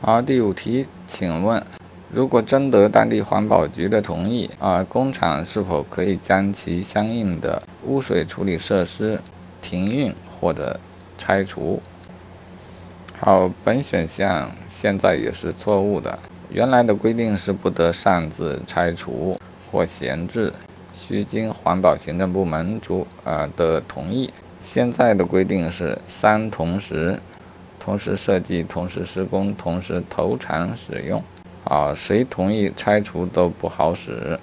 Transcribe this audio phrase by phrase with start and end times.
[0.00, 1.60] 好，第五题，请问，
[2.14, 9.20] 如果征得当地环保局的同意，啊，工厂是否可以将其相应的污水处理设施
[9.60, 10.78] 停运或者
[11.18, 11.82] 拆除？
[13.18, 16.16] 好，本选项现在也是错误的。
[16.48, 19.36] 原来的规定是不得擅自拆除
[19.72, 20.52] 或闲置，
[20.94, 24.32] 需经环保行政部门主呃的同意。
[24.62, 27.18] 现在的规定是三同时。
[27.80, 31.22] 同时设计、同时施工、同时投产使用，
[31.64, 34.38] 啊，谁同意拆除都不好使。